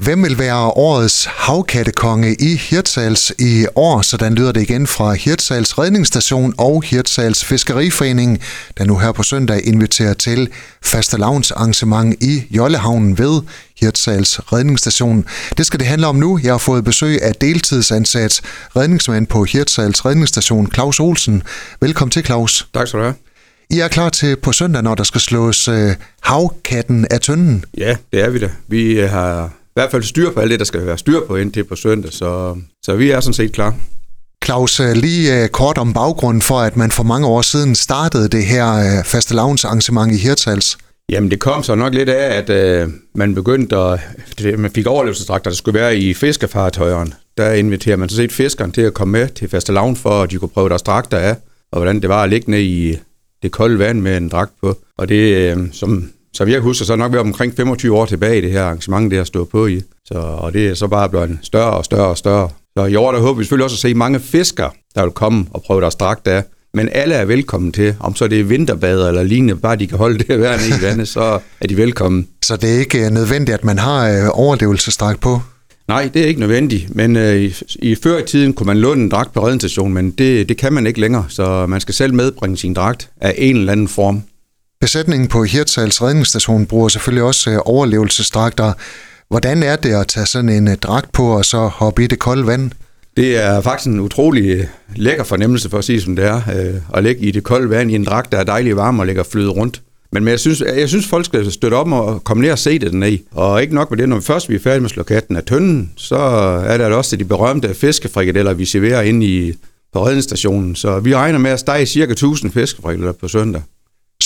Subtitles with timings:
[0.00, 4.02] Hvem vil være årets havkattekonge i Hirtshals i år?
[4.02, 8.40] Sådan lyder det igen fra Hirtshals Redningsstation og Hirtshals Fiskeriforening,
[8.78, 10.48] der nu her på søndag inviterer til
[10.82, 13.42] fastelavnsarrangement i Jollehavnen ved
[13.80, 15.24] Hirtshals Redningsstation.
[15.56, 16.40] Det skal det handle om nu.
[16.42, 18.40] Jeg har fået besøg af deltidsansat
[18.76, 21.42] redningsmand på Hirtshals Redningsstation, Claus Olsen.
[21.80, 22.68] Velkommen til, Claus.
[22.74, 23.14] Tak skal du have.
[23.70, 27.64] I er klar til på søndag, når der skal slås øh, havkatten af tønden?
[27.78, 28.50] Ja, det er vi da.
[28.68, 31.64] Vi har i hvert fald styr på alt det, der skal være styr på indtil
[31.64, 33.74] på søndag, så, så vi er sådan set klar.
[34.44, 38.28] Claus, øh, lige øh, kort om baggrunden for, at man for mange år siden startede
[38.28, 40.78] det her øh, fastelavnsarrangement i Hirtshals.
[41.08, 44.00] Jamen, det kom så nok lidt af, at øh, man begyndte at...
[44.38, 47.14] Det, man fik overlevelsesdragter, der skulle være i fiskefartøjeren.
[47.38, 50.38] Der inviterer man så set fiskeren til at komme med til fastelavn, for at de
[50.38, 51.36] kunne prøve deres dragter af,
[51.72, 52.98] og hvordan det var at ligge ned i
[53.42, 54.78] det kolde vand med en dragt på.
[54.98, 58.38] Og det, øh, som som jeg husker, så er nok været omkring 25 år tilbage
[58.38, 59.82] i det her arrangement, det har stået på i.
[60.04, 62.48] Så, og det er så bare blevet større og større og større.
[62.76, 65.46] Så i år der håber vi selvfølgelig også at se mange fiskere, der vil komme
[65.50, 66.44] og prøve deres dragt af.
[66.74, 67.94] Men alle er velkommen til.
[68.00, 71.08] Om så det er vinterbader eller lignende, bare de kan holde det værende i vandet,
[71.08, 72.28] så er de velkommen.
[72.42, 75.40] Så det er ikke øh, nødvendigt, at man har øh, overlevelsesdragt på?
[75.88, 79.02] Nej, det er ikke nødvendigt, men øh, i, i før i tiden kunne man låne
[79.02, 82.14] en dragt på redningsstationen, men det, det kan man ikke længere, så man skal selv
[82.14, 84.22] medbringe sin dragt af en eller anden form.
[84.80, 88.72] Besætningen på Hirtshals redningsstation bruger selvfølgelig også øh, overlevelsesdragter.
[89.28, 92.18] Hvordan er det at tage sådan en øh, dragt på og så hoppe i det
[92.18, 92.70] kolde vand?
[93.16, 94.64] Det er faktisk en utrolig øh,
[94.96, 96.40] lækker fornemmelse for at sige, som det er,
[96.94, 99.22] at ligge i det kolde vand i en dragt, der er dejlig varm og ligger
[99.22, 99.82] flyde rundt.
[100.12, 102.78] Men, men jeg, synes, jeg synes, folk skal støtte op og komme ned og se
[102.78, 103.18] det dernede.
[103.30, 105.36] Og ikke nok med det, når vi først vi er færdige med at slå katten
[105.36, 106.16] af tønden, så
[106.66, 109.52] er der også de berømte fiskefrikadeller, vi serverer ind i,
[109.92, 110.76] på redningsstationen.
[110.76, 113.62] Så vi regner med at stege cirka 1000 fiskefrikadeller på søndag.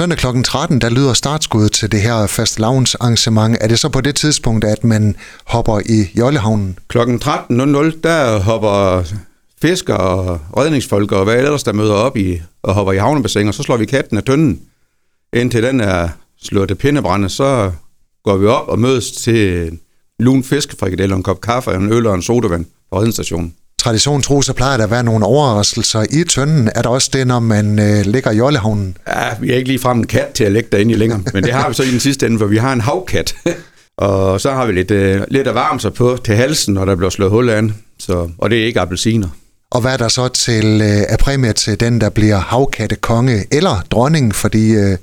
[0.00, 0.42] Søndag kl.
[0.44, 3.56] 13, der lyder startskuddet til det her fastelavnsarrangement.
[3.60, 6.78] Er det så på det tidspunkt, at man hopper i Jollehavnen?
[6.88, 6.98] Kl.
[6.98, 7.04] 13.00,
[8.02, 9.02] der hopper
[9.62, 13.54] fiskere og redningsfolk og hvad ellers, der møder op i og hopper i havnebassin, og
[13.54, 14.60] så slår vi katten af tønden.
[15.32, 16.08] Indtil den er
[16.42, 17.72] slået til pindebrænde, så
[18.24, 19.70] går vi op og mødes til
[20.18, 24.52] lun fiskefrikadelle, en kop kaffe, en øl og en sodavand på redningsstationen tradition tro, så
[24.52, 26.70] plejer der at være nogle overraskelser i tønden.
[26.74, 28.96] Er der også det, når man øh, ligger i Jollehavnen?
[29.08, 31.44] Ja, vi er ikke lige frem en kat til at lægge derinde i længere, men
[31.44, 33.34] det har vi så i den sidste ende, hvor vi har en havkat.
[33.98, 36.96] og så har vi lidt, øh, lidt at varme sig på til halsen, når der
[36.96, 37.74] bliver slået hul an.
[37.98, 39.28] Så, og det er ikke appelsiner.
[39.70, 43.44] Og hvad er der så til øh, af præmie til den, der bliver havkatte konge
[43.52, 44.96] eller dronning, fordi øh,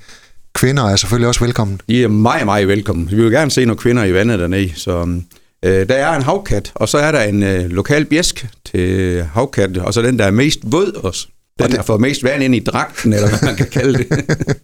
[0.54, 1.82] kvinder er selvfølgelig også velkommen?
[1.90, 3.12] De er meget, meget velkommen.
[3.12, 5.20] Vi vil gerne se nogle kvinder i vandet dernede, så
[5.68, 9.80] Øh, der er en havkat, og så er der en øh, lokal bjæsk til havkatten,
[9.80, 11.28] og så den, der er mest våd også.
[11.58, 11.78] Den, og det...
[11.78, 14.08] der får mest vand ind i dragten, eller hvad man kan kalde det.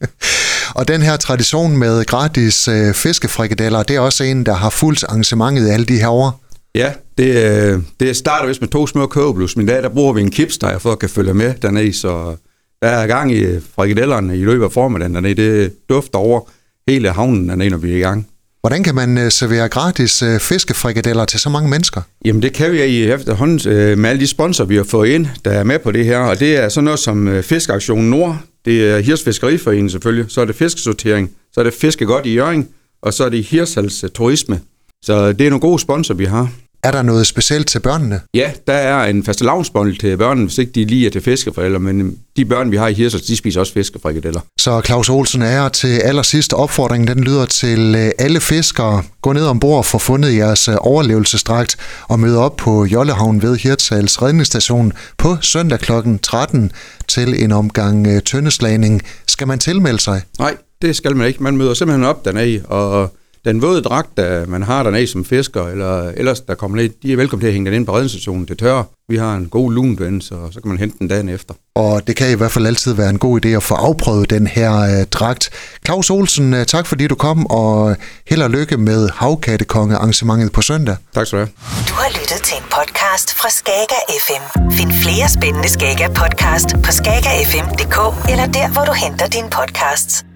[0.77, 5.03] og den her tradition med gratis øh, fiskefrikadeller, det er også en, der har fuldt
[5.03, 6.43] arrangementet alle de her år.
[6.75, 10.21] Ja, det, øh, det starter vist med to små kogeblus, men der, der bruger vi
[10.21, 12.35] en kipsteg for at kan følge med dernede, så
[12.81, 15.35] der er gang i frikadellerne i løbet af formiddagen dernede.
[15.35, 16.41] Det dufter over
[16.87, 18.27] hele havnen dernede, når vi er i gang.
[18.63, 22.01] Hvordan kan man øh, servere gratis øh, fiskefrikadeller til så mange mennesker?
[22.25, 25.27] Jamen det kan vi i efterhånden øh, med alle de sponsorer, vi har fået ind,
[25.45, 26.17] der er med på det her.
[26.17, 30.45] Og det er sådan noget som Fiskeaktion Nord, det er Hirs Fiskeriforening selvfølgelig, så er
[30.45, 32.67] det fiskesortering, så er det Fiske Godt i Jørgen,
[33.01, 34.59] og så er det Hirsals Turisme.
[35.05, 36.51] Så det er nogle gode sponsorer, vi har.
[36.83, 38.21] Er der noget specielt til børnene?
[38.33, 41.79] Ja, der er en faste lavnsbånd til børnene, hvis ikke de lige er til fiskeforældre,
[41.79, 44.39] men de børn, vi har i Hirsels, de spiser også fiskefrikadeller.
[44.59, 49.03] Så Claus Olsen er til allersidst opfordring, den lyder til øh, alle fiskere.
[49.21, 51.77] Gå ned ombord og få fundet jeres øh, overlevelsesdragt
[52.07, 55.91] og møde op på Jollehavn ved Hirtshals redningsstation på søndag kl.
[56.23, 56.71] 13
[57.07, 59.01] til en omgang øh, tøndeslagning.
[59.27, 60.21] Skal man tilmelde sig?
[60.39, 61.43] Nej, det skal man ikke.
[61.43, 63.13] Man møder simpelthen op dernede, og
[63.45, 67.13] den våde dragt, der man har dernede som fisker, eller ellers der kommer ned, de
[67.13, 68.85] er velkommen til at hænge den ind på redningsstationen til tørre.
[69.09, 71.53] Vi har en god lunven, så så kan man hente den dagen efter.
[71.75, 74.47] Og det kan i hvert fald altid være en god idé at få afprøvet den
[74.47, 75.49] her øh, dragt.
[75.85, 77.95] Claus Olsen, øh, tak fordi du kom, og
[78.27, 80.95] held og lykke med Havkattekonge arrangementet på søndag.
[81.15, 81.51] Tak skal du have.
[81.89, 84.71] Du har lyttet til en podcast fra Skager FM.
[84.71, 90.32] Find flere spændende Skager podcast på skagerfm.dk eller der, hvor du henter dine podcasts.